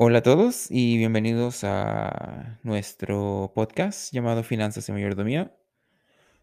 [0.00, 5.52] Hola a todos y bienvenidos a nuestro podcast llamado Finanzas y Mayordomía.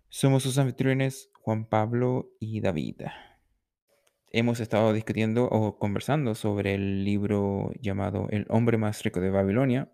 [0.10, 3.04] Somos sus anfitriones Juan Pablo y David.
[4.30, 9.90] Hemos estado discutiendo o conversando sobre el libro llamado El hombre más rico de Babilonia,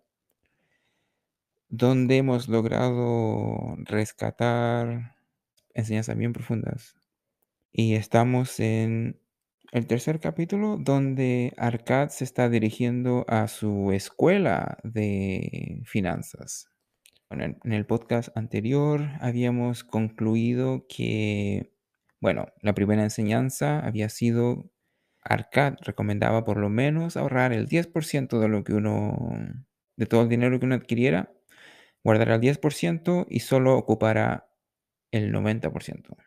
[1.70, 5.18] donde hemos logrado rescatar
[5.76, 6.96] enseñanzas bien profundas.
[7.72, 9.21] Y estamos en
[9.72, 16.70] el tercer capítulo donde Arcad se está dirigiendo a su escuela de finanzas.
[17.30, 21.74] En el podcast anterior habíamos concluido que,
[22.20, 24.70] bueno, la primera enseñanza había sido
[25.24, 29.16] Arcad recomendaba por lo menos ahorrar el 10% de lo que uno,
[29.96, 31.32] de todo el dinero que uno adquiriera,
[32.04, 34.50] guardar el 10% y solo ocupara
[35.12, 36.18] el 90%.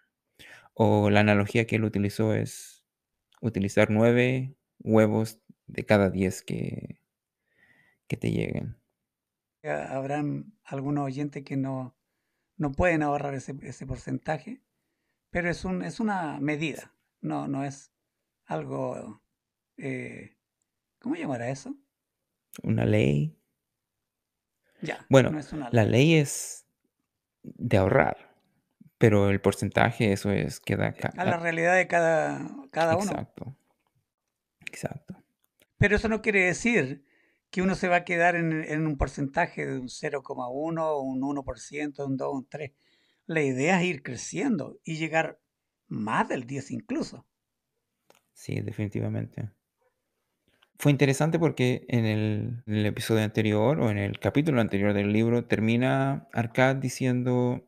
[0.73, 2.74] O la analogía que él utilizó es
[3.45, 7.01] utilizar nueve huevos de cada 10 que,
[8.09, 8.77] que te lleguen.
[9.65, 11.97] Ha- Habrán algunos oyentes que no,
[12.57, 14.63] no pueden ahorrar ese, ese porcentaje,
[15.31, 17.93] pero es, un, es una medida, no, no es
[18.47, 19.23] algo,
[19.79, 20.37] eh,
[21.01, 21.77] ¿cómo llamará eso?
[22.65, 23.37] Una ley.
[24.81, 25.91] Ya, Bueno, no es una la ley.
[25.91, 26.67] ley es
[27.45, 28.34] de ahorrar,
[28.99, 31.13] pero el porcentaje, eso es, queda acá.
[31.17, 33.11] A la realidad de cada, cada uno.
[33.11, 33.57] Exacto.
[34.61, 35.23] Exacto.
[35.79, 37.05] Pero eso no quiere decir
[37.51, 42.07] que uno se va a quedar en, en un porcentaje de un 0,1, un 1%,
[42.07, 42.73] un 2, un 3.
[43.27, 45.41] La idea es ir creciendo y llegar
[45.87, 47.27] más del 10 incluso.
[48.33, 49.51] Sí, definitivamente.
[50.79, 55.13] Fue interesante porque en el, en el episodio anterior o en el capítulo anterior del
[55.13, 57.65] libro termina Arcad diciendo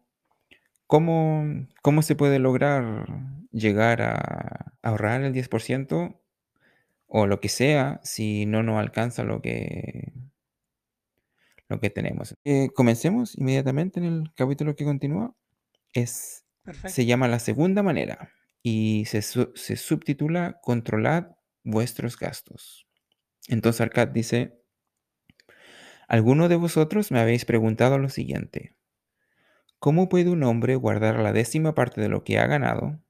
[0.87, 3.07] cómo, cómo se puede lograr
[3.53, 6.21] llegar a ahorrar el 10%
[7.07, 10.13] o lo que sea si no nos alcanza lo que,
[11.69, 12.37] lo que tenemos.
[12.45, 15.35] Eh, comencemos inmediatamente en el capítulo que continúa.
[15.93, 16.91] Es, Perfecto.
[16.91, 18.31] se llama La Segunda Manera
[18.63, 22.87] y se, se subtitula Controlad vuestros gastos.
[23.49, 24.61] Entonces Arcad dice,
[26.09, 28.76] alguno de vosotros me habéis preguntado lo siguiente,
[29.79, 33.01] ¿cómo puede un hombre guardar la décima parte de lo que ha ganado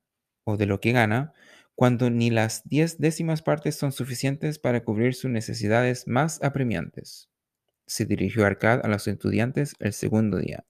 [0.45, 1.33] o de lo que gana
[1.75, 7.31] cuando ni las diez décimas partes son suficientes para cubrir sus necesidades más apremiantes?
[7.87, 10.65] Se dirigió Arcad a los estudiantes el segundo día.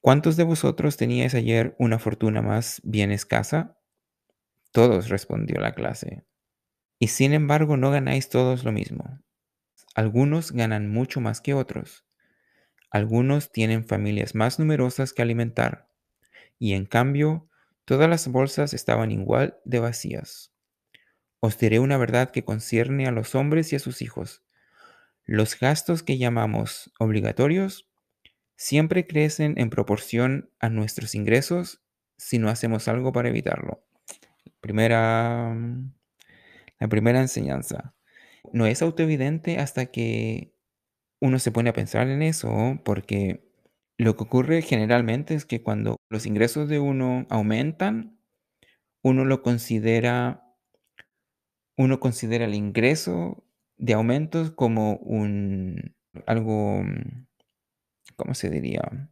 [0.00, 3.78] ¿Cuántos de vosotros teníais ayer una fortuna más bien escasa?
[4.72, 6.24] Todos, respondió la clase.
[6.98, 9.20] Y sin embargo no ganáis todos lo mismo.
[9.94, 12.07] Algunos ganan mucho más que otros.
[12.90, 15.88] Algunos tienen familias más numerosas que alimentar.
[16.58, 17.48] Y en cambio,
[17.84, 20.52] todas las bolsas estaban igual de vacías.
[21.40, 24.42] Os diré una verdad que concierne a los hombres y a sus hijos.
[25.24, 27.88] Los gastos que llamamos obligatorios
[28.56, 31.82] siempre crecen en proporción a nuestros ingresos
[32.16, 33.84] si no hacemos algo para evitarlo.
[34.60, 35.54] Primera,
[36.80, 37.94] la primera enseñanza.
[38.52, 40.54] No es autoevidente hasta que
[41.20, 43.48] uno se pone a pensar en eso, porque
[43.98, 48.18] lo que ocurre generalmente es que cuando los ingresos de uno aumentan,
[49.02, 50.54] uno lo considera,
[51.76, 53.44] uno considera el ingreso
[53.76, 55.94] de aumentos como un
[56.26, 56.82] algo,
[58.16, 59.10] ¿cómo se diría?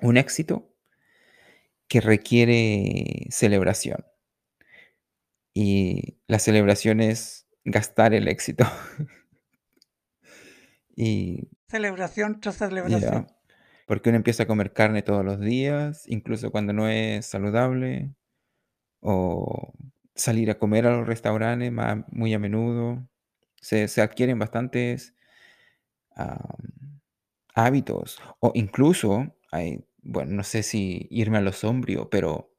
[0.00, 0.74] Un éxito
[1.88, 4.04] que requiere celebración.
[5.54, 8.64] Y la celebración es gastar el éxito.
[10.96, 13.26] y Celebración tras celebración.
[13.26, 13.36] ya,
[13.86, 18.14] porque uno empieza a comer carne todos los días, incluso cuando no es saludable,
[19.00, 19.72] o
[20.14, 21.72] salir a comer a los restaurantes
[22.12, 23.06] muy a menudo.
[23.60, 25.14] Se, se adquieren bastantes
[27.54, 32.50] hábitos, o incluso hay, bueno, no sé si irme a lo sombrío, pero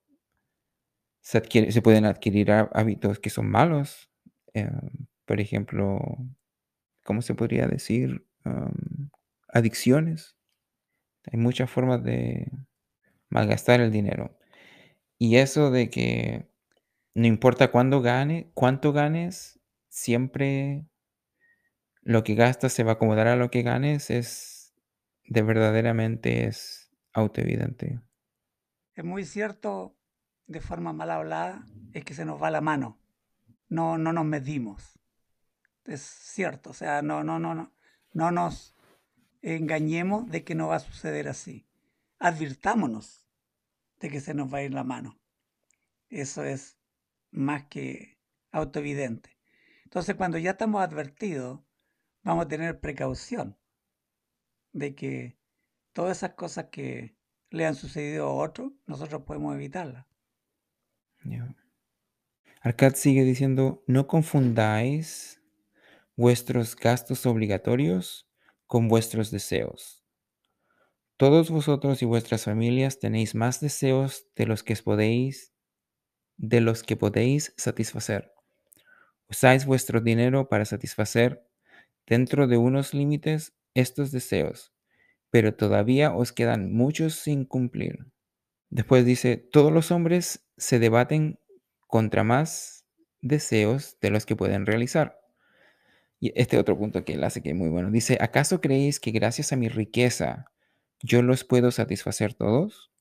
[1.22, 4.10] se, adquiere- se pueden adquirir há- hábitos que son malos.
[4.54, 4.70] eh,
[5.26, 6.00] por ejemplo,
[7.06, 8.28] ¿cómo se podría decir?
[9.48, 10.36] Adicciones.
[11.32, 12.52] Hay muchas formas de
[13.30, 14.38] malgastar el dinero.
[15.18, 16.50] Y eso de que
[17.14, 20.88] no importa cuándo gane, cuánto ganes, siempre
[22.02, 24.74] lo que gastas se va a acomodar a lo que ganes, es
[25.24, 28.02] de verdaderamente es autoevidente.
[28.96, 29.96] Es muy cierto,
[30.48, 33.00] de forma mal hablada, es que se nos va la mano.
[33.70, 35.00] No, no nos medimos.
[35.86, 37.72] Es cierto, o sea, no, no, no, no,
[38.14, 38.76] no nos
[39.42, 41.68] engañemos de que no va a suceder así.
[42.20, 43.28] Advirtámonos
[44.00, 45.20] de que se nos va a ir la mano.
[46.10, 46.78] Eso es
[47.32, 48.18] más que
[48.52, 49.38] autoevidente.
[49.84, 51.62] Entonces, cuando ya estamos advertidos,
[52.24, 53.58] vamos a tener precaución
[54.74, 55.38] de que
[55.94, 57.16] todas esas cosas que
[57.50, 60.06] le han sucedido a otros, nosotros podemos evitarlas.
[61.24, 61.56] Ya.
[62.62, 65.35] Arcad sigue diciendo, no confundáis
[66.16, 68.28] vuestros gastos obligatorios
[68.68, 70.04] con vuestros deseos.
[71.18, 75.54] Todos vosotros y vuestras familias tenéis más deseos de los que podéis
[76.38, 78.34] de los que podéis satisfacer.
[79.30, 81.48] Usáis vuestro dinero para satisfacer
[82.06, 84.74] dentro de unos límites estos deseos,
[85.30, 88.06] pero todavía os quedan muchos sin cumplir.
[88.70, 91.40] Después dice, todos los hombres se debaten
[91.88, 92.86] contra más
[93.22, 95.25] deseos de los que pueden realizar.
[96.20, 97.92] Y este otro punto que él hace que es muy bueno.
[97.92, 100.52] Dice, ¿acaso creéis que gracias a mi riqueza
[101.02, 102.92] yo los puedo satisfacer todos?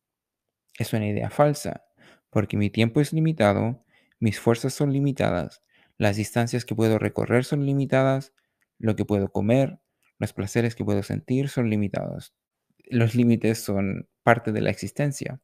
[0.78, 1.84] Es una idea falsa,
[2.30, 3.84] porque mi tiempo es limitado,
[4.18, 5.62] mis fuerzas son limitadas,
[5.96, 8.32] las distancias que puedo recorrer son limitadas,
[8.78, 9.78] lo que puedo comer,
[10.18, 12.34] los placeres que puedo sentir son limitados.
[12.86, 15.40] Los límites son parte de la existencia.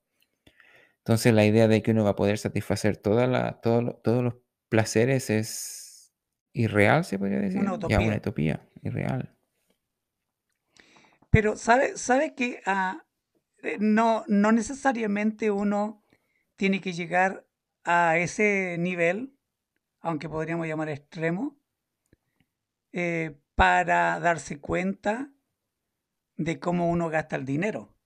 [0.99, 4.35] Entonces la idea de que uno va a poder satisfacer todos los
[4.69, 5.80] placeres es
[6.53, 7.61] irreal, se podría decir.
[7.61, 8.17] Una Ya, una utopía.
[8.17, 9.37] utopía, irreal.
[11.31, 13.07] Pero sabe, sabe que ah,
[13.63, 16.05] eh, no, no necesariamente uno
[16.57, 17.47] tiene que llegar
[17.85, 19.37] a ese nivel,
[20.01, 21.59] aunque podríamos llamar extremo,
[22.93, 25.33] eh, para darse cuenta
[26.37, 27.97] de cómo uno gasta el dinero.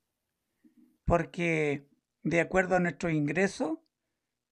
[1.05, 1.89] Porque
[2.23, 3.79] de acuerdo a nuestros ingresos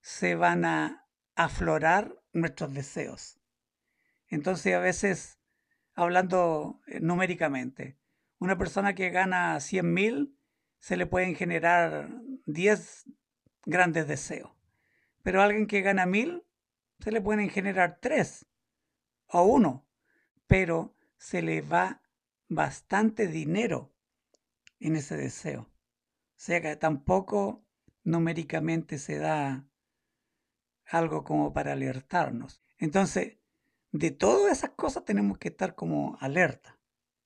[0.02, 3.40] se van a aflorar nuestros deseos.
[4.34, 5.38] Entonces a veces,
[5.94, 8.00] hablando eh, numéricamente,
[8.40, 10.40] una persona que gana 100 mil
[10.80, 12.10] se le pueden generar
[12.48, 13.06] 10
[13.68, 14.52] grandes deseos.
[15.22, 16.44] Pero a alguien que gana mil
[17.00, 18.48] se le pueden generar 3
[19.28, 19.88] o 1.
[20.48, 22.02] Pero se le va
[22.50, 23.94] bastante dinero
[24.80, 25.62] en ese deseo.
[25.62, 25.70] O
[26.38, 27.64] sea que tampoco
[28.04, 29.68] numéricamente se da
[30.88, 32.64] algo como para alertarnos.
[32.80, 33.38] Entonces,
[33.94, 36.80] de todas esas cosas tenemos que estar como alerta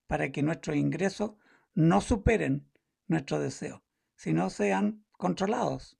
[0.06, 1.32] para que nuestros ingresos
[1.74, 2.70] no superen
[3.08, 3.82] nuestros deseos,
[4.18, 5.98] sino sean controlados,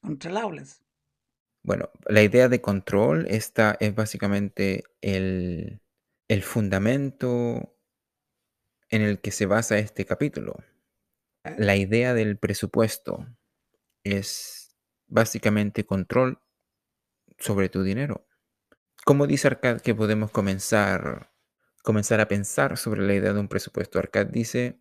[0.00, 0.82] controlables.
[1.62, 5.80] Bueno, la idea de control esta es básicamente el,
[6.26, 7.78] el fundamento
[8.90, 10.56] en el que se basa este capítulo.
[11.58, 13.24] La idea del presupuesto
[14.02, 14.76] es
[15.06, 16.40] básicamente control
[17.38, 18.26] sobre tu dinero.
[19.04, 21.32] ¿Cómo dice Arcad que podemos comenzar,
[21.82, 23.98] comenzar a pensar sobre la idea de un presupuesto?
[23.98, 24.78] Arcad dice,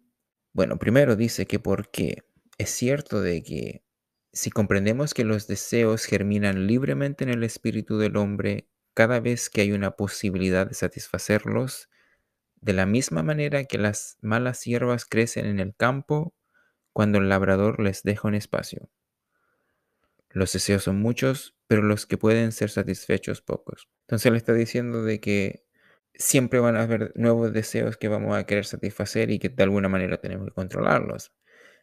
[0.54, 2.24] bueno, primero dice que porque
[2.60, 3.84] es cierto de que
[4.32, 9.62] si comprendemos que los deseos germinan libremente en el espíritu del hombre cada vez que
[9.62, 11.90] hay una posibilidad de satisfacerlos,
[12.58, 16.36] de la misma manera que las malas hierbas crecen en el campo
[16.94, 18.92] cuando el labrador les deja un espacio.
[20.34, 23.90] Los deseos son muchos, pero los que pueden ser satisfechos pocos.
[24.02, 25.66] Entonces él está diciendo de que
[26.14, 29.90] siempre van a haber nuevos deseos que vamos a querer satisfacer y que de alguna
[29.90, 31.32] manera tenemos que controlarlos.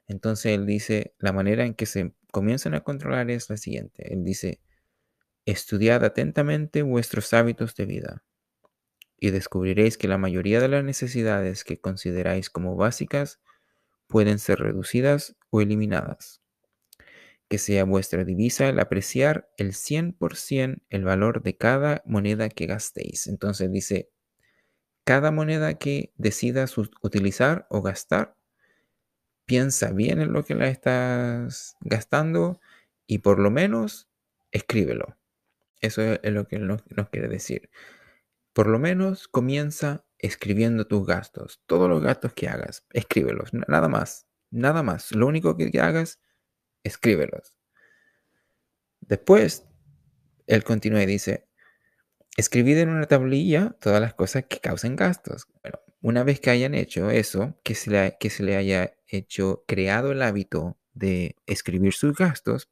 [0.06, 4.12] Entonces él dice, la manera en que se comienzan a controlar es la siguiente.
[4.12, 4.60] Él dice,
[5.44, 8.24] estudiad atentamente vuestros hábitos de vida
[9.18, 13.40] y descubriréis que la mayoría de las necesidades que consideráis como básicas
[14.06, 16.40] pueden ser reducidas o eliminadas.
[17.48, 23.26] Que sea vuestra divisa el apreciar el 100% el valor de cada moneda que gastéis.
[23.26, 24.10] Entonces dice,
[25.04, 28.36] cada moneda que decidas utilizar o gastar,
[29.46, 32.60] piensa bien en lo que la estás gastando
[33.06, 34.08] y por lo menos
[34.52, 35.16] escríbelo.
[35.80, 37.70] Eso es lo que nos, nos quiere decir.
[38.52, 44.26] Por lo menos comienza escribiendo tus gastos, todos los gastos que hagas, escríbelos, nada más,
[44.50, 45.12] nada más.
[45.12, 46.20] Lo único que hagas,
[46.84, 47.54] escríbelos.
[49.00, 49.66] Después,
[50.46, 51.46] él continúa y dice,
[52.36, 55.46] escribid en una tablilla todas las cosas que causen gastos.
[55.62, 59.64] Bueno, una vez que hayan hecho eso, que se, le, que se le haya hecho,
[59.66, 62.70] creado el hábito de escribir sus gastos,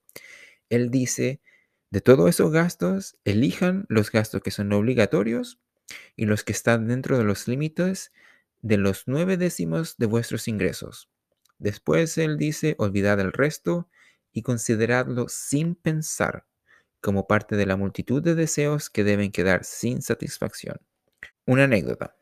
[0.69, 1.41] él dice,
[1.91, 5.61] de todos esos gastos, elijan los gastos que son obligatorios
[6.17, 8.13] y los que están dentro de los límites
[8.63, 11.09] de los nueve décimos de vuestros ingresos.
[11.59, 13.89] Después él dice, olvidad el resto
[14.37, 16.47] y consideradlo sin pensar
[17.00, 20.78] como parte de la multitud de deseos que deben quedar sin satisfacción.
[21.47, 22.16] Una anécdota.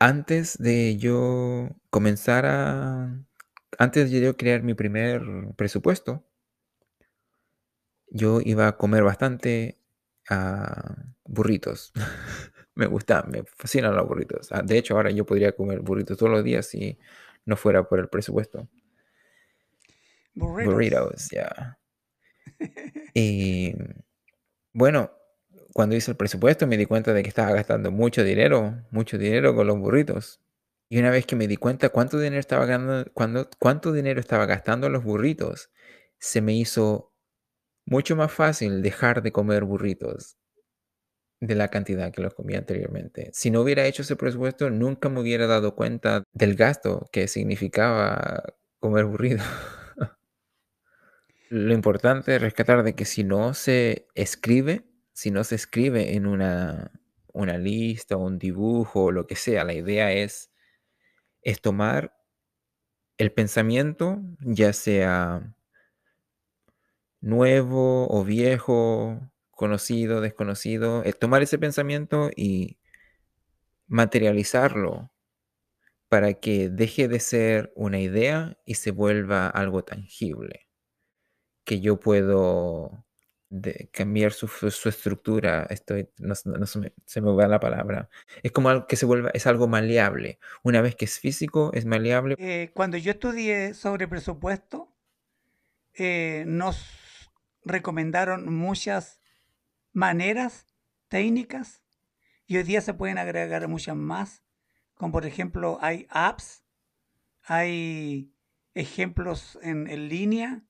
[0.00, 3.20] Antes de yo comenzar a...
[3.78, 5.22] Antes de yo crear mi primer
[5.56, 6.24] presupuesto,
[8.10, 9.78] yo iba a comer bastante
[10.28, 11.92] a burritos.
[12.74, 14.48] me gusta, me fascinan los burritos.
[14.52, 16.98] Ah, De hecho, ahora yo podría comer burritos todos los días si
[17.44, 18.68] no fuera por el presupuesto.
[20.38, 21.28] Burritos.
[21.30, 21.78] Ya.
[23.14, 23.74] Y
[24.72, 25.10] bueno,
[25.72, 29.54] cuando hice el presupuesto me di cuenta de que estaba gastando mucho dinero, mucho dinero
[29.54, 30.40] con los burritos.
[30.90, 34.46] Y una vez que me di cuenta cuánto dinero estaba ganando, cuando, cuánto dinero estaba
[34.46, 35.70] gastando los burritos,
[36.18, 37.12] se me hizo
[37.86, 40.38] mucho más fácil dejar de comer burritos
[41.40, 43.30] de la cantidad que los comía anteriormente.
[43.32, 48.42] Si no hubiera hecho ese presupuesto, nunca me hubiera dado cuenta del gasto que significaba
[48.80, 49.46] comer burritos.
[51.50, 56.26] Lo importante es rescatar de que si no se escribe, si no se escribe en
[56.26, 56.92] una,
[57.32, 60.50] una lista o un dibujo o lo que sea, la idea es,
[61.42, 62.14] es tomar
[63.16, 65.56] el pensamiento, ya sea
[67.20, 72.78] nuevo o viejo, conocido, desconocido, es tomar ese pensamiento y
[73.88, 75.10] materializarlo
[76.08, 80.67] para que deje de ser una idea y se vuelva algo tangible,
[81.68, 83.04] que yo puedo
[83.92, 86.48] cambiar su, su estructura, estoy, no, se-
[86.80, 88.08] me, se me va la palabra,
[88.42, 91.84] es como algo que se vuelva, es algo maleable, una vez que es físico, es
[91.86, 94.94] maleable, Eh, cuando yo estudié sobre presupuesto,
[95.94, 96.84] eh, nos
[97.64, 99.20] recomendaron muchas
[99.92, 100.66] maneras,
[101.08, 101.82] técnicas,
[102.46, 104.42] y hoy día se pueden agregar muchas más,
[104.94, 106.64] como por ejemplo hay apps,
[107.42, 108.32] hay
[108.74, 110.64] ejemplos en, en línea,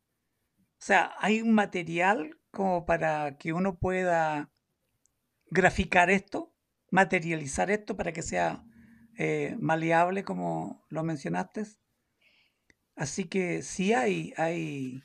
[0.81, 4.51] o sea, hay un material como para que uno pueda
[5.51, 6.55] graficar esto,
[6.91, 8.65] materializar esto para que sea
[9.19, 11.67] eh, maleable como lo mencionaste.
[12.95, 15.03] Así que sí hay, hay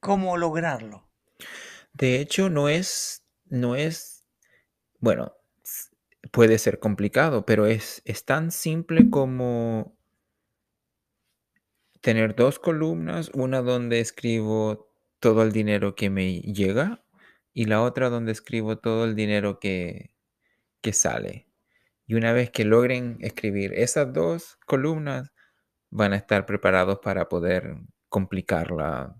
[0.00, 1.10] cómo lograrlo.
[1.92, 4.26] De hecho, no es, no es,
[4.98, 5.34] bueno,
[6.30, 9.96] puede ser complicado, pero es, es tan simple como
[12.04, 17.02] tener dos columnas, una donde escribo todo el dinero que me llega
[17.54, 20.14] y la otra donde escribo todo el dinero que,
[20.82, 21.48] que sale.
[22.06, 25.32] Y una vez que logren escribir esas dos columnas,
[25.88, 27.74] van a estar preparados para poder
[28.10, 29.18] complicarla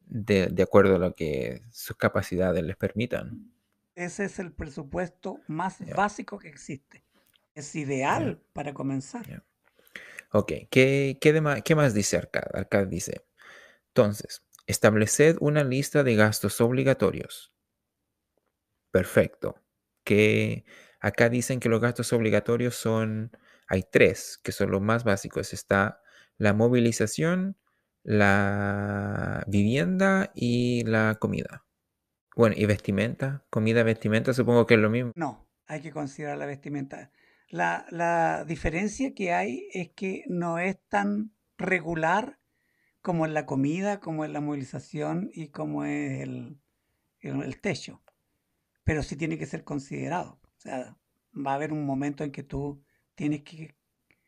[0.00, 3.50] de, de acuerdo a lo que sus capacidades les permitan.
[3.94, 7.02] Ese es el presupuesto más básico que existe.
[7.54, 9.42] Es ideal para comenzar.
[10.32, 12.54] Ok, ¿qué, qué, qué más dice Arcad?
[12.54, 13.24] Arcad dice,
[13.88, 17.52] entonces, estableced una lista de gastos obligatorios.
[18.92, 19.56] Perfecto.
[20.04, 20.64] Que
[21.00, 23.32] acá dicen que los gastos obligatorios son,
[23.68, 25.52] hay tres, que son los más básicos.
[25.52, 26.02] Está
[26.38, 27.56] la movilización,
[28.02, 31.64] la vivienda y la comida.
[32.36, 35.12] Bueno, y vestimenta, comida, vestimenta, supongo que es lo mismo.
[35.16, 37.10] No, hay que considerar la vestimenta.
[37.50, 42.38] La, la diferencia que hay es que no es tan regular
[43.02, 46.60] como en la comida, como en la movilización y como es el,
[47.20, 48.02] el, el techo.
[48.84, 50.40] Pero sí tiene que ser considerado.
[50.42, 50.96] O sea,
[51.34, 52.82] va a haber un momento en que tú
[53.14, 53.76] tienes que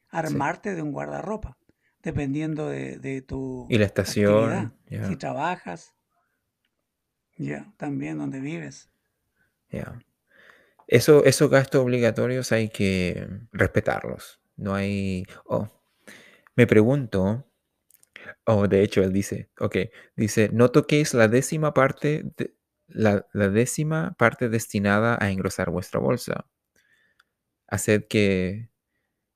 [0.09, 1.59] armarte de un guardarropa,
[2.03, 4.75] dependiendo de, de tu Y la estación.
[4.89, 5.95] Si trabajas,
[7.37, 8.91] ya, también donde vives.
[9.71, 9.99] ya.
[10.87, 14.41] Eso, esos gastos obligatorios hay que respetarlos.
[14.57, 15.25] No hay.
[15.47, 15.69] Oh,
[16.57, 17.47] me pregunto.
[18.47, 19.77] Oh, de hecho, él dice, ok,
[20.17, 22.55] dice, no toquéis la décima parte, de-
[22.89, 26.47] la, la décima parte destinada a engrosar vuestra bolsa.
[27.69, 28.69] Haced que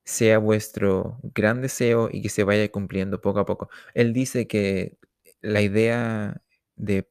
[0.05, 3.69] sea vuestro gran deseo y que se vaya cumpliendo poco a poco.
[3.93, 4.97] Él dice que
[5.41, 6.41] la idea
[6.77, 7.09] de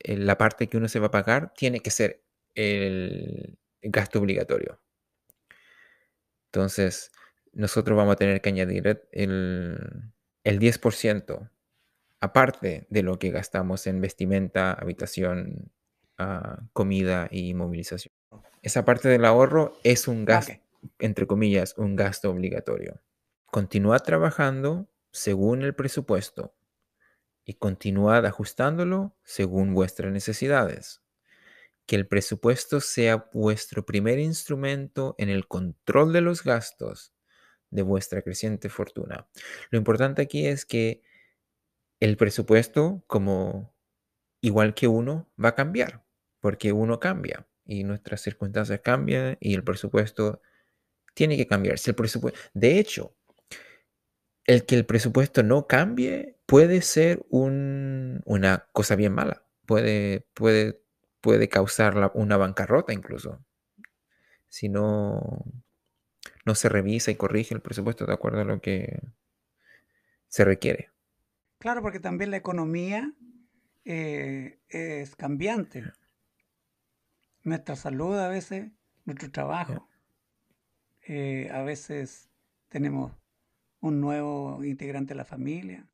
[0.00, 4.80] eh, la parte que uno se va a pagar tiene que ser el gasto obligatorio.
[6.46, 7.10] Entonces,
[7.52, 10.12] nosotros vamos a tener que añadir el,
[10.44, 11.50] el 10%
[12.20, 15.72] aparte de lo que gastamos en vestimenta, habitación,
[16.18, 18.14] ah, comida y movilización.
[18.62, 20.90] Esa parte del ahorro es un gasto, Ok.
[21.00, 23.00] entre comillas, un gasto obligatorio.
[23.46, 26.54] Continuad trabajando según el presupuesto
[27.44, 31.02] y continuad ajustándolo según vuestras necesidades.
[31.92, 37.12] Que el presupuesto sea vuestro primer instrumento en el control de los gastos
[37.68, 39.28] de vuestra creciente fortuna.
[39.70, 41.02] Lo importante aquí es que
[42.00, 43.74] el presupuesto, como
[44.40, 46.02] igual que uno, va a cambiar,
[46.40, 50.40] porque uno cambia y nuestras circunstancias cambian y el presupuesto
[51.14, 51.78] tiene que cambiar.
[51.78, 53.14] Si el presupuesto, de hecho,
[54.46, 59.46] el que el presupuesto no cambie puede ser un- una cosa bien mala.
[59.66, 60.81] Puede, puede,
[61.22, 63.44] puede causar la- una bancarrota incluso.
[64.48, 65.44] si no,
[66.44, 69.00] no se revisa y corrige el presupuesto de acuerdo a lo que
[70.28, 70.90] se requiere.
[71.58, 73.12] Claro, porque también la economía
[73.84, 75.84] eh, es cambiante.
[77.44, 78.72] Nuestra salud a veces,
[79.04, 79.88] nuestro trabajo,
[81.02, 82.30] eh, a veces
[82.68, 83.12] tenemos
[83.80, 85.86] un nuevo integrante de la familia.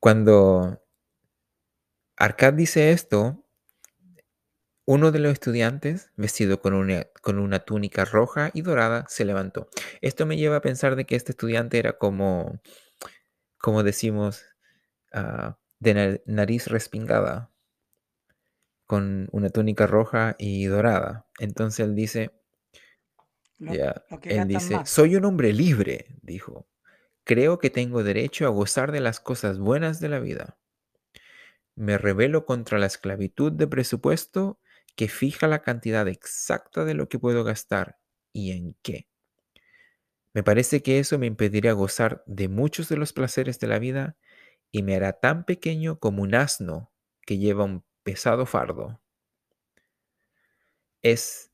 [0.00, 0.80] Cuando
[2.16, 3.47] Arcad dice esto,
[4.88, 9.68] uno de los estudiantes, vestido con una, con una túnica roja y dorada, se levantó.
[10.00, 12.62] Esto me lleva a pensar de que este estudiante era como,
[13.58, 14.46] como decimos,
[15.12, 17.52] ah, de nariz respingada,
[18.86, 21.26] con una túnica roja y dorada.
[21.38, 22.30] Entonces él dice,
[23.58, 26.66] él dice, soy un hombre libre, dijo.
[27.24, 30.56] Creo que tengo derecho a gozar de las cosas buenas de la vida.
[31.74, 34.58] Me rebelo contra la esclavitud de presupuesto
[34.98, 38.00] que fija la cantidad exacta de lo que puedo gastar
[38.32, 39.06] y en qué.
[40.34, 44.16] Me parece que eso me impedirá gozar de muchos de los placeres de la vida
[44.72, 49.00] y me hará tan pequeño como un asno que lleva un pesado fardo.
[51.02, 51.52] Es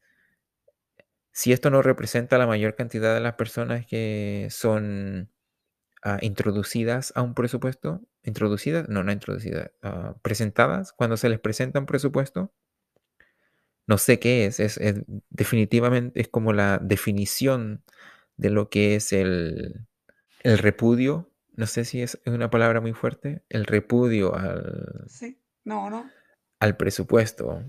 [1.33, 5.31] si esto no representa la mayor cantidad de las personas que son
[6.07, 11.81] Ah, introducidas a un presupuesto, introducidas, no, no introducidas, ah, presentadas cuando se les presenta
[11.81, 12.53] un presupuesto.
[13.87, 14.81] No sé qué es, es,
[15.31, 17.83] definitivamente es como la definición
[18.37, 19.87] de lo que es el,
[20.43, 21.31] el repudio.
[21.57, 25.39] No sé si es una palabra muy fuerte, el repudio al, sí.
[25.65, 26.11] no, no.
[26.61, 27.63] al presupuesto.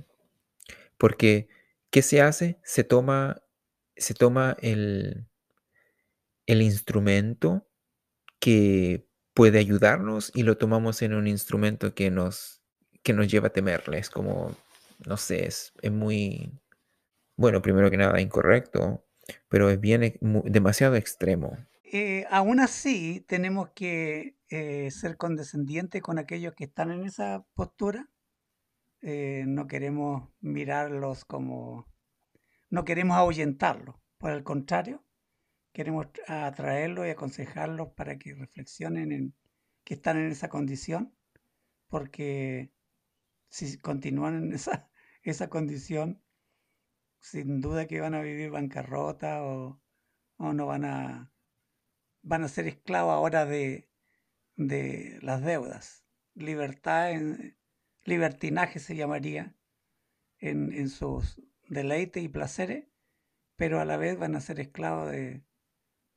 [0.98, 1.50] Porque,
[1.92, 2.60] ¿qué se hace?
[2.64, 3.44] Se toma,
[3.96, 5.28] se toma el,
[6.48, 7.68] el instrumento
[8.40, 12.62] que puede ayudarnos y lo tomamos en un instrumento que nos,
[13.04, 13.98] que nos lleva a temerle.
[13.98, 14.56] Es como,
[15.06, 16.52] no sé, es, muy,
[17.36, 19.06] bueno, primero que nada, incorrecto,
[19.50, 21.58] pero es bien demasiado extremo.
[21.84, 28.10] Eh, aún así, tenemos que eh, ser condescendientes con aquellos que están en esa postura.
[29.02, 31.88] Eh, no queremos mirarlos como...
[32.70, 33.96] No queremos ahuyentarlos.
[34.18, 35.06] Por el contrario,
[35.72, 39.36] queremos atraerlos y aconsejarlos para que reflexionen en
[39.84, 41.14] que están en esa condición,
[41.90, 42.72] porque
[43.56, 44.90] si continúan en esa,
[45.24, 46.22] esa condición,
[47.20, 49.82] sin duda que van a vivir bancarrota o,
[50.38, 51.32] no van a,
[52.22, 53.90] van a ser esclavos ahora de,
[54.58, 56.04] de las deudas.
[56.34, 57.14] Libertad,
[58.04, 59.56] libertinaje se llamaría
[60.40, 62.90] en, en sus deleites y placeres,
[63.56, 65.46] pero a la vez van a ser esclavos de,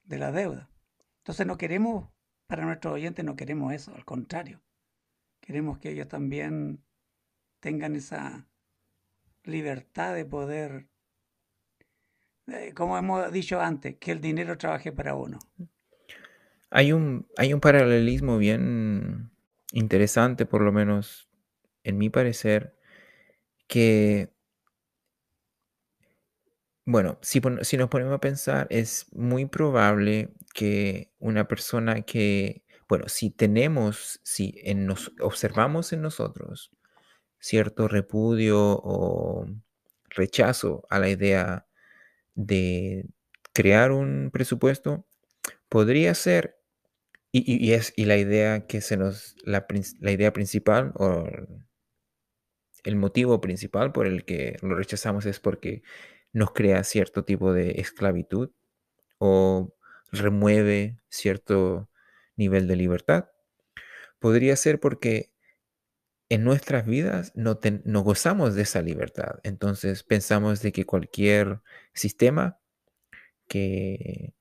[0.02, 0.72] de la deuda.
[1.18, 2.10] Entonces no queremos,
[2.48, 4.60] para nuestros oyentes no queremos eso, al contrario.
[5.40, 6.84] Queremos que ellos también
[7.60, 8.48] tengan esa
[9.44, 10.88] libertad de poder,
[12.46, 15.38] eh, como hemos dicho antes, que el dinero trabaje para uno.
[16.70, 19.30] Hay un, hay un paralelismo bien
[19.72, 21.30] interesante, por lo menos
[21.82, 22.76] en mi parecer,
[23.66, 24.32] que
[26.90, 33.28] bueno, si, nos ponemos a pensar, es muy probable que una persona que, bueno, si
[33.28, 36.70] tenemos, si en nos observamos en nosotros
[37.38, 39.46] cierto repudio o
[40.10, 41.66] rechazo a la idea
[42.34, 43.06] de
[43.52, 45.06] crear un presupuesto,
[45.68, 46.58] podría ser,
[47.32, 49.66] y, es y la idea que se nos, la,
[50.00, 51.26] la idea principal o
[52.84, 55.82] el motivo principal por el que lo rechazamos es porque
[56.32, 58.50] nos crea cierto tipo de esclavitud
[59.18, 59.74] o
[60.12, 61.88] remueve cierto
[62.36, 63.28] nivel de libertad.
[64.20, 65.30] Podría ser porque
[66.28, 67.58] en nuestras vidas no,
[68.02, 69.40] gozamos de esa libertad.
[69.42, 71.60] Entonces pensamos de que cualquier
[71.94, 72.58] sistema
[73.48, 74.34] que,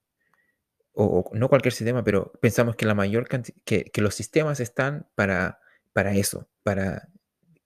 [0.93, 5.60] o, no cualquier sistema, pero pensamos que la mayor que, que los sistemas están para,
[5.93, 7.10] para eso, para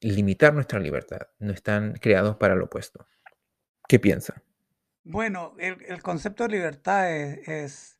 [0.01, 3.07] limitar nuestra libertad, no están creados para lo opuesto.
[3.87, 4.43] ¿Qué piensa?
[5.03, 7.99] Bueno, el, concepto de libertad es,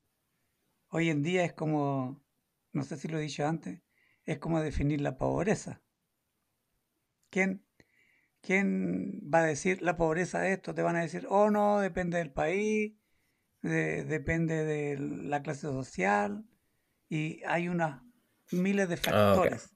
[0.90, 2.22] hoy en día es como,
[2.74, 3.82] no sé si lo he dicho antes,
[4.24, 5.82] es como definir la pobreza.
[7.32, 7.66] ¿Quién,
[8.42, 10.76] quién va a decir la pobreza de esto?
[10.76, 12.94] Te van a decir, oh no, depende del país,
[13.64, 16.46] depende de la clase social,
[17.10, 18.02] y hay unas
[18.52, 19.76] miles de ah, factores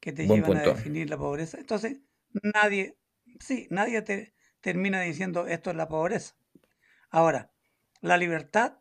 [0.00, 1.58] que te llevan a definir la pobreza.
[1.58, 2.00] Entonces,
[2.42, 2.96] nadie,
[3.38, 6.34] sí, nadie te, termina diciendo esto es la pobreza.
[7.10, 7.52] Ahora,
[8.00, 8.78] la libertad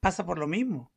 [0.00, 0.92] pasa por lo mismo.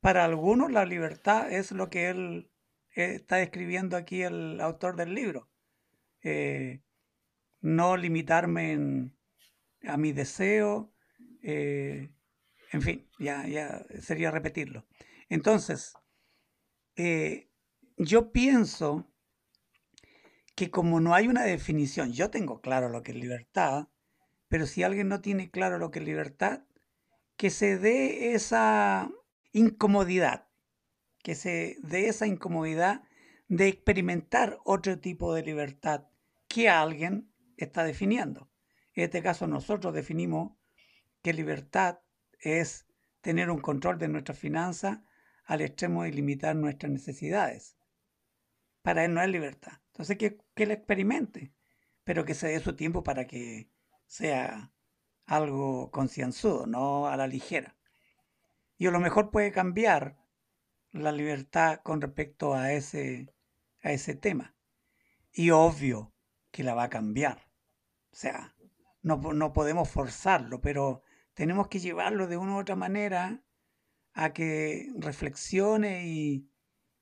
[0.00, 2.50] Para algunos la libertad es lo que él
[2.94, 5.48] eh, está escribiendo aquí el autor del libro.
[6.22, 6.82] Eh,
[7.60, 9.12] no limitarme
[9.84, 10.92] a mi deseo,
[11.42, 12.10] Eh,
[12.72, 14.86] en fin, ya, ya sería repetirlo.
[15.30, 15.94] Entonces,
[16.96, 17.48] eh,
[17.96, 19.06] yo pienso
[20.54, 23.88] que como no hay una definición, yo tengo claro lo que es libertad,
[24.48, 26.64] pero si alguien no tiene claro lo que es libertad,
[27.36, 29.10] que se dé esa
[29.52, 30.48] incomodidad,
[31.22, 33.02] que se dé esa incomodidad
[33.48, 36.07] de experimentar otro tipo de libertad
[36.48, 38.50] que alguien está definiendo.
[38.94, 40.56] En este caso nosotros definimos
[41.22, 42.00] que libertad
[42.40, 42.86] es
[43.20, 44.98] tener un control de nuestras finanzas
[45.44, 47.76] al extremo de limitar nuestras necesidades.
[48.82, 49.72] Para él no es libertad.
[49.88, 51.52] Entonces que, que él experimente,
[52.04, 53.70] pero que se dé su tiempo para que
[54.06, 54.72] sea
[55.26, 57.76] algo concienzudo, no a la ligera.
[58.78, 60.16] Y a lo mejor puede cambiar
[60.92, 63.34] la libertad con respecto a ese,
[63.82, 64.54] a ese tema.
[65.32, 66.14] Y obvio
[66.58, 67.38] que la va a cambiar.
[68.10, 68.52] O sea,
[69.02, 71.02] no, no podemos forzarlo, pero
[71.34, 73.44] tenemos que llevarlo de una u otra manera
[74.12, 76.50] a que reflexione y,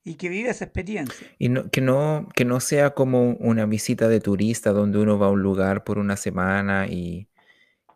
[0.05, 1.35] y que viva esa experiencia.
[1.39, 5.29] Y no, que, no, que no sea como una visita de turista donde uno va
[5.29, 7.31] a un lugar por una semana y,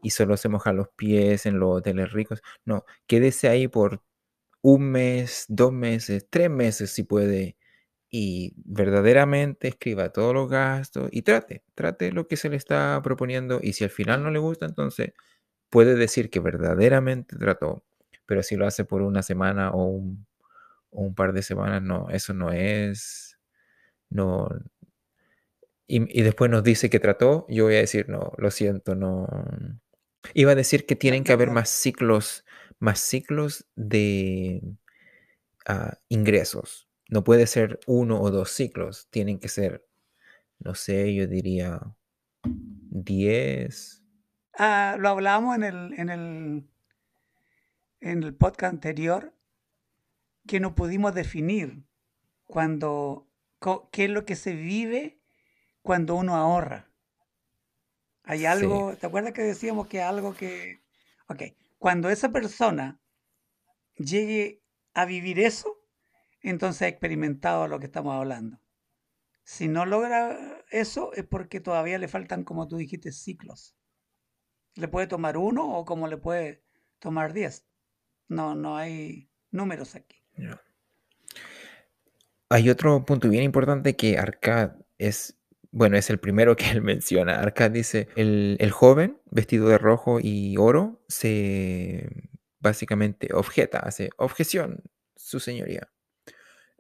[0.03, 2.41] y solo se moja los pies en los hoteles ricos.
[2.65, 4.03] No, quédese ahí por
[4.63, 7.59] un mes, dos meses, tres meses si puede
[8.11, 13.61] y verdaderamente escriba todos los gastos y trate, trate lo que se le está proponiendo
[13.63, 15.13] y si al final no le gusta, entonces
[15.71, 17.85] puede decir que verdaderamente trató,
[18.27, 20.03] pero si lo hace por una semana o
[20.91, 23.39] un, par de semanas, no, eso no es,
[24.11, 24.49] no.
[25.87, 29.27] Y, después nos dice que trató, yo voy a decir, no, lo siento, no.
[30.35, 32.45] Iba a decir que tienen que haber más ciclos,
[32.79, 34.63] más ciclos de
[35.67, 36.90] ah, ingresos.
[37.11, 39.87] No puede ser uno o dos ciclos, tienen que ser,
[40.59, 41.81] no sé, yo diría
[42.45, 44.01] 10,
[44.63, 46.69] Ah, lo hablábamos en el, en el,
[48.01, 49.35] en el podcast anterior,
[50.47, 51.85] que no pudimos definir
[52.45, 53.27] cuando,
[53.91, 55.19] qué es lo que se vive
[55.81, 56.91] cuando uno ahorra.
[58.25, 60.83] Hay algo, ¿te acuerdas que decíamos que algo que...
[61.29, 61.43] Ok,
[61.79, 63.01] cuando esa persona
[63.97, 65.80] llegue a vivir eso,
[66.43, 68.61] entonces ha experimentado lo que estamos hablando.
[69.45, 73.75] Si no logra eso es porque todavía le faltan, como tú dijiste, ciclos
[74.75, 76.63] le puede tomar uno o como le puede
[76.99, 77.67] tomar diez.
[78.29, 80.23] No, no hay números aquí.
[82.49, 85.39] Hay otro punto bien importante que Arcad es,
[85.71, 87.41] bueno, es el primero que él menciona.
[87.41, 94.83] Arcad dice, el, el joven vestido de rojo y oro se básicamente objeta, hace objeción,
[95.17, 95.91] su señoría.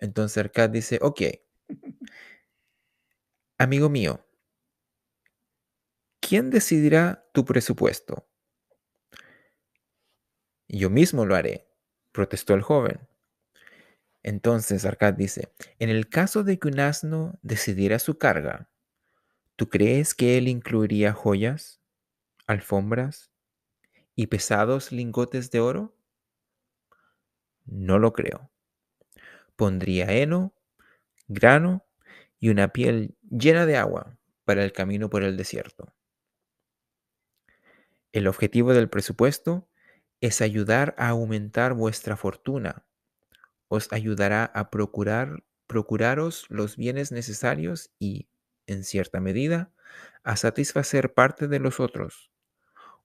[0.00, 1.20] Entonces Arcad dice, ok,
[3.58, 4.24] amigo mío,
[6.20, 8.26] ¿quién decidirá tu presupuesto?
[10.68, 11.68] Yo mismo lo haré,
[12.12, 13.06] protestó el joven.
[14.22, 18.70] Entonces Arcad dice, en el caso de que un asno decidiera su carga,
[19.56, 21.82] ¿tú crees que él incluiría joyas,
[22.46, 23.32] alfombras
[24.16, 25.96] y pesados lingotes de oro?
[27.64, 28.50] No lo creo.
[29.60, 30.54] Pondría heno,
[31.28, 31.86] grano
[32.40, 35.92] y una piel llena de agua para el camino por el desierto.
[38.12, 39.68] El objetivo del presupuesto
[40.20, 42.84] es ayudar a aumentar vuestra fortuna.
[43.68, 48.28] Os ayudará a procurar, procuraros los bienes necesarios y,
[48.66, 49.72] en cierta medida,
[50.24, 52.30] a satisfacer parte de los otros.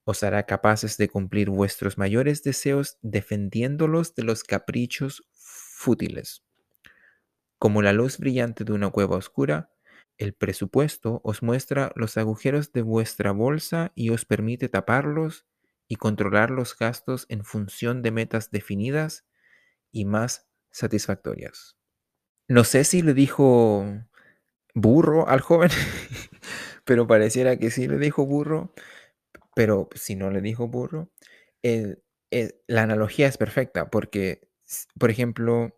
[0.05, 6.44] Os hará capaces de cumplir vuestros mayores deseos defendiéndolos de los caprichos fútiles.
[7.65, 9.71] Como la luz brillante de una cueva oscura,
[10.19, 15.47] el presupuesto os muestra los agujeros de vuestra bolsa y os permite taparlos
[15.87, 19.25] y controlar los gastos en función de metas definidas
[19.91, 21.75] y más satisfactorias.
[22.47, 23.83] No sé si le dijo
[24.75, 25.71] burro al joven,
[26.85, 28.75] pero pareciera que sí le dijo burro,
[29.55, 31.09] pero si no le dijo burro,
[31.63, 34.51] la analogía es perfecta porque,
[34.99, 35.75] por ejemplo,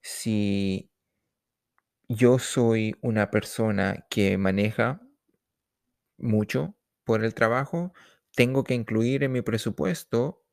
[0.00, 0.87] si
[2.08, 5.02] yo soy una persona que maneja
[6.16, 7.92] mucho por el trabajo,
[8.34, 10.44] tengo que incluir en mi presupuesto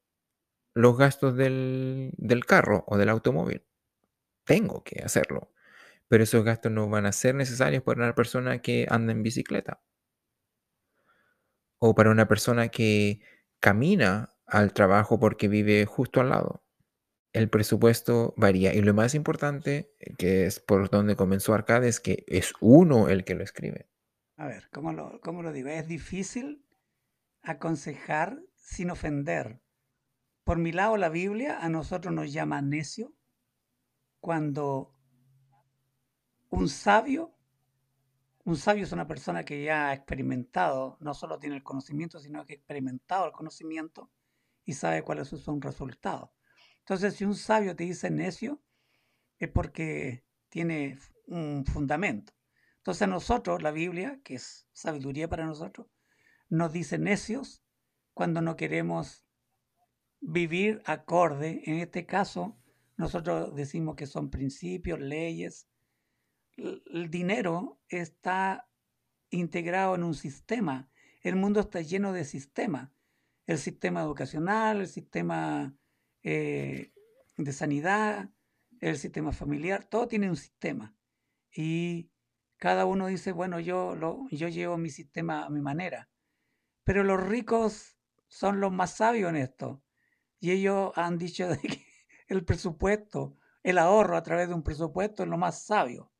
[0.74, 2.14] los gastos del,
[2.46, 3.66] carro o del automóvil.
[4.46, 5.54] Tengo que hacerlo.
[6.08, 9.82] Pero esos gastos no van a ser necesarios para una persona que anda en bicicleta.
[11.80, 13.22] O para una persona que
[13.60, 16.65] camina al trabajo porque vive justo al lado
[17.36, 18.74] el presupuesto varía.
[18.74, 23.26] Y lo más importante, que es por donde comenzó Arcade, es que es uno el
[23.26, 23.90] que lo escribe.
[24.38, 25.68] A ver, ¿cómo lo, cómo lo digo?
[25.68, 26.66] Es difícil
[27.42, 29.60] aconsejar sin ofender.
[30.46, 33.14] Por mi lado, la Biblia a nosotros nos llama necio
[34.22, 34.94] cuando
[36.50, 37.36] un sabio,
[38.46, 42.46] un sabio es una persona que ya ha experimentado, no solo tiene el conocimiento, sino
[42.46, 44.10] que ha experimentado el conocimiento
[44.64, 46.35] y sabe cuáles son los resultados.
[46.86, 48.62] Entonces, si un sabio te dice necio,
[49.40, 52.32] es porque tiene un fundamento.
[52.78, 55.88] Entonces nosotros, la Biblia, que es sabiduría para nosotros,
[56.48, 57.64] nos dice necios
[58.14, 59.26] cuando no queremos
[60.22, 61.64] vivir acorde.
[61.66, 62.56] En este caso,
[62.98, 65.68] nosotros decimos que son principios, leyes.
[66.56, 68.70] El dinero está
[69.32, 70.92] integrado en un sistema.
[71.24, 72.92] El mundo está lleno de sistemas.
[73.48, 75.76] El sistema educacional, el sistema
[76.28, 76.92] eh,
[77.38, 78.32] de sanidad,
[78.82, 80.96] el sistema familiar, todo tiene un sistema.
[81.56, 82.10] Y
[82.58, 86.10] cada uno dice, bueno, yo, lo, yo llevo mi sistema a mi manera.
[86.84, 87.96] Pero los ricos
[88.28, 89.84] son los más sabios en esto.
[90.40, 91.86] Y ellos han dicho que
[92.28, 96.12] el presupuesto, el ahorro a través de un presupuesto es lo más sabio.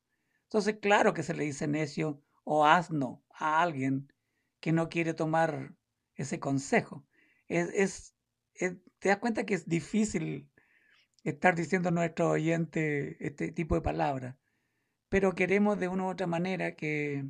[0.44, 4.12] Entonces, claro que se le dice necio o asno a alguien
[4.60, 5.74] que no quiere tomar
[6.14, 7.04] ese consejo.
[7.48, 8.15] Es,
[8.58, 10.50] te das cuenta que es difícil
[11.24, 14.36] estar diciendo a nuestro oyente este tipo de palabras
[15.08, 17.24] pero queremos de una u otra manera que,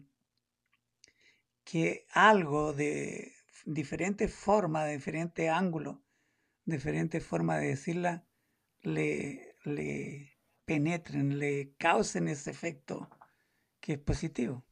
[1.64, 3.32] que algo de
[3.64, 5.98] diferentes formas, de diferentes ángulos,
[6.64, 8.24] diferentes formas de decirla,
[8.82, 10.32] le, le
[10.64, 13.10] penetren, le causen ese efecto
[13.80, 14.64] que es positivo.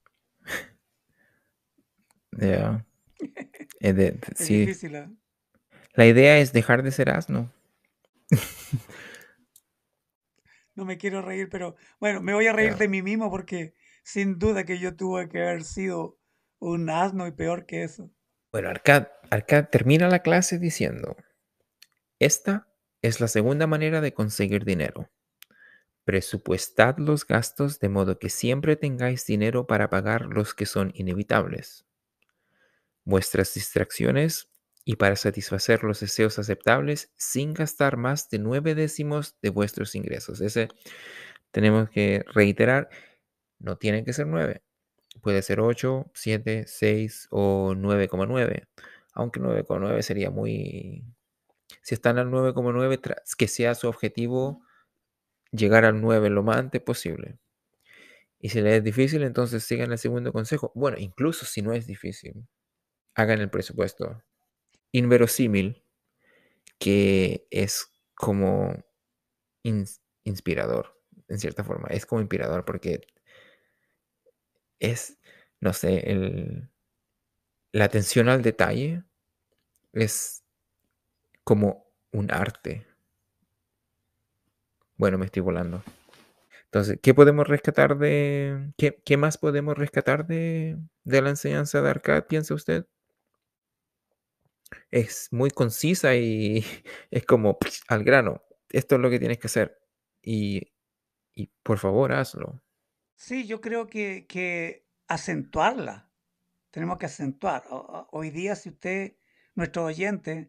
[2.32, 2.84] Ya.
[3.80, 5.18] Es, difícil.
[5.94, 7.52] La idea es dejar de ser asno.
[10.74, 14.38] no me quiero reír, pero bueno, me voy a reír de mí mismo porque sin
[14.38, 16.18] duda que yo tuve que haber sido
[16.58, 18.10] un asno y peor que eso.
[18.50, 21.16] Bueno, Arcad, Arcad termina la clase diciendo,
[22.18, 22.68] esta
[23.02, 25.10] es la segunda manera de conseguir dinero.
[26.04, 31.86] Presupuestad los gastos de modo que siempre tengáis dinero para pagar los que son inevitables.
[33.04, 34.53] Vuestras distracciones
[34.84, 40.40] y para satisfacer los deseos aceptables sin gastar más de nueve décimos de vuestros ingresos.
[40.40, 40.68] Ese
[41.50, 42.90] tenemos que reiterar,
[43.58, 44.62] no tiene que ser nueve.
[45.22, 48.66] Puede ser 8, 7, 6 o 9,9.
[49.14, 51.04] Aunque 9,9 sería muy...
[51.82, 54.62] Si están al 9,9, que sea su objetivo
[55.52, 57.38] llegar al 9 lo más antes posible.
[58.40, 60.72] Y si les es difícil, entonces sigan el segundo consejo.
[60.74, 62.46] Bueno, incluso si no es difícil,
[63.14, 64.22] hagan el presupuesto
[64.94, 65.82] inverosímil
[66.78, 68.72] que es como
[70.22, 71.88] inspirador, en cierta forma.
[71.88, 73.06] Es como inspirador porque
[74.78, 75.18] es,
[75.60, 76.70] no sé, el,
[77.72, 79.02] la atención al detalle
[79.92, 80.44] es
[81.42, 82.86] como un arte.
[84.96, 85.82] Bueno, me estoy volando.
[86.66, 88.72] Entonces, ¿qué podemos rescatar de...
[88.76, 92.86] ¿Qué, qué más podemos rescatar de, de la enseñanza de Arcad, piensa usted?
[94.90, 96.64] Es muy concisa y
[97.10, 97.58] es como
[97.88, 98.42] al grano.
[98.70, 99.78] Esto es lo que tienes que hacer.
[100.22, 100.72] Y,
[101.62, 102.62] por favor, hazlo.
[103.14, 106.10] Sí, yo creo que, que acentuarla.
[106.70, 107.64] Tenemos que acentuar.
[108.10, 109.16] Hoy día, si usted,
[109.54, 110.48] nuestros oyentes,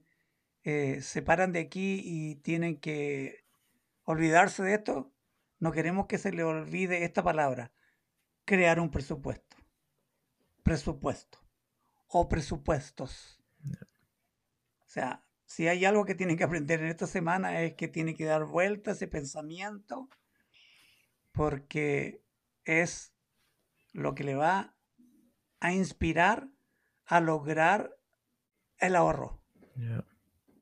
[0.64, 3.46] eh, se paran de aquí y tienen que
[4.04, 5.14] olvidarse de esto,
[5.60, 7.72] no queremos que se le olvide esta palabra,
[8.46, 9.58] crear un presupuesto.
[10.64, 11.40] Presupuesto.
[12.08, 13.35] O presupuestos.
[14.96, 18.24] Sea, si hay algo que tienen que aprender en esta semana es que tiene que
[18.24, 20.08] dar vuelta ese pensamiento
[21.34, 22.24] porque
[22.64, 23.14] es
[23.92, 24.74] lo que le va
[25.60, 26.48] a inspirar
[27.08, 27.98] a lograr
[28.78, 29.44] el ahorro.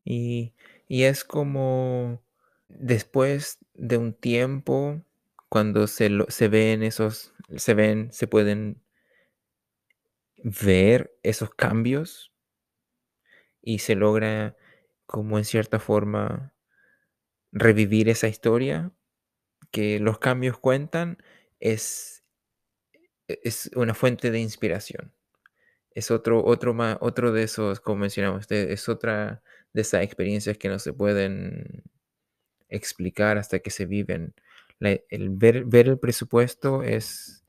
[0.03, 0.55] Y,
[0.87, 2.23] y, es como
[2.69, 4.99] después de un tiempo,
[5.47, 8.81] cuando se, lo, se ven esos, se ven, se pueden
[10.37, 12.32] ver esos cambios
[13.63, 14.55] y se logra
[15.05, 16.53] como en cierta forma
[17.51, 18.91] revivir esa historia
[19.71, 21.17] que los cambios cuentan
[21.59, 22.23] es,
[23.27, 25.13] e-, es una fuente de inspiración.
[25.91, 30.69] Es otro, otro, otro de esos, como mencionaba usted, es otra de esas experiencias que
[30.69, 31.83] no se pueden
[32.69, 34.33] explicar hasta que se viven.
[34.79, 37.45] el ver, ver, el presupuesto es,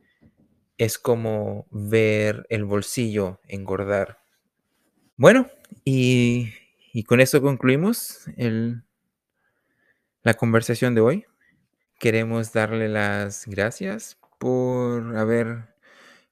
[0.79, 4.19] es como ver el bolsillo engordar.
[5.17, 5.49] Bueno,
[5.85, 6.53] y,
[7.07, 8.27] con eso concluimos
[10.23, 11.27] la conversación de hoy.
[11.99, 15.75] Queremos darle las gracias por haber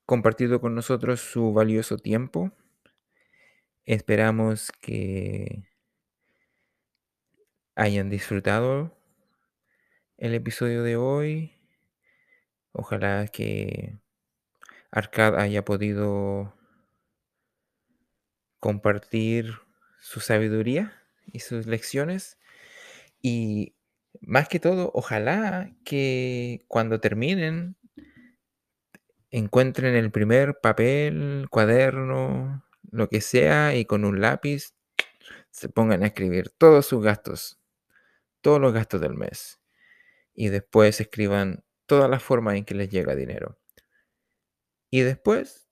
[0.06, 2.52] compartido con nosotros su valioso tiempo.
[3.84, 5.64] Esperamos que
[7.74, 8.96] hayan disfrutado
[10.18, 11.52] el episodio de hoy.
[12.72, 13.98] Ojalá que
[14.90, 16.54] Arcad haya podido
[18.62, 19.58] compartir
[20.00, 20.96] su sabiduría
[21.26, 22.38] y sus lecciones.
[23.20, 23.74] Y
[24.20, 27.76] más que todo, ojalá que cuando terminen
[29.32, 34.76] encuentren el primer papel, cuaderno, lo que sea, y con un lápiz
[35.50, 37.60] se pongan a escribir todos sus gastos,
[38.42, 39.60] todos los gastos del mes.
[40.34, 43.58] Y después escriban todas las formas en que les llega dinero.
[44.88, 45.68] Y después,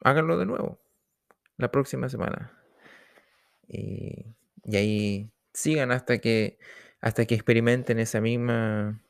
[0.00, 0.85] háganlo de nuevo,
[1.56, 2.52] la próxima semana.
[3.68, 6.58] Y, y ahí sigan hasta que,
[7.00, 9.02] hasta que experimenten esa misma,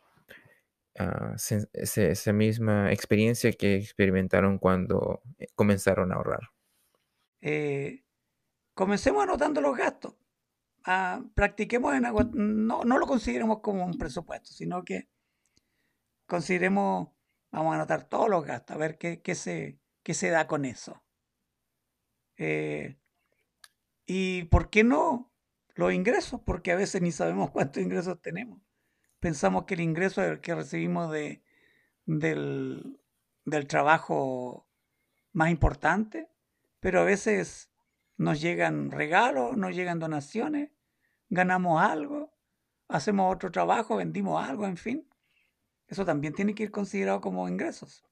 [1.72, 6.50] ese- esa misma experiencia que experimentaron cuando eh, comenzaron a ahorrar.
[7.40, 8.04] Eh,
[8.74, 10.14] comencemos anotando los gastos.
[10.84, 12.28] Ah, practiquemos en agua.
[12.32, 15.08] No, no lo consideremos como un presupuesto, sino que
[16.26, 17.08] consideremos,
[17.50, 20.64] vamos a anotar todos los gastos, a ver qué, qué se, qué se da con
[20.64, 21.02] eso.
[22.36, 22.96] Eh,
[24.06, 25.32] y por qué no
[25.74, 28.60] los ingresos, porque a veces ni sabemos cuántos ingresos tenemos.
[29.20, 31.42] Pensamos que el ingreso es el que recibimos de,
[32.04, 33.00] del,
[33.44, 34.68] del trabajo
[35.32, 36.28] más importante,
[36.80, 37.70] pero a veces
[38.16, 40.70] nos llegan regalos, nos llegan donaciones,
[41.28, 42.32] ganamos algo,
[42.88, 45.08] hacemos otro trabajo, vendimos algo, en fin.
[45.88, 48.04] Eso también tiene que ir considerado como ingresos.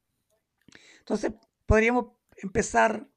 [0.98, 1.32] Entonces,
[1.66, 3.08] podríamos empezar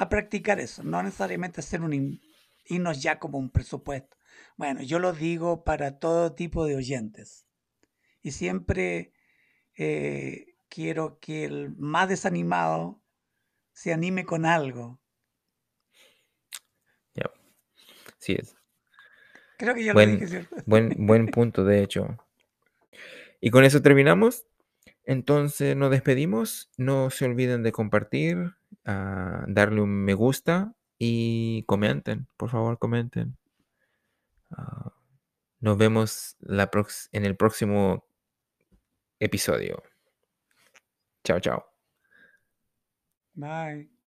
[0.00, 2.22] a practicar eso, no necesariamente hacer un
[2.64, 4.16] irnos ya como un presupuesto.
[4.56, 7.46] Bueno, yo lo digo para todo tipo de oyentes.
[8.22, 9.12] Y siempre
[9.76, 13.02] eh, quiero que el más desanimado
[13.74, 14.98] se anime con algo.
[17.12, 17.30] Ya.
[18.16, 18.56] Sí, es.
[19.58, 20.56] Creo que ya lo Buen, dije, ¿cierto?
[20.64, 22.16] buen, buen punto, de hecho.
[23.38, 24.46] Y con eso terminamos.
[25.04, 26.70] Entonces nos despedimos.
[26.78, 32.28] No se olviden de compartir, darle un me gusta y comenten.
[32.36, 33.36] Por favor, comenten.
[34.50, 34.92] Ah,
[35.60, 36.70] nos vemos la
[37.12, 38.04] en el próximo
[39.18, 39.82] episodio.
[41.24, 41.64] Chao, chao.
[43.34, 43.99] Bye.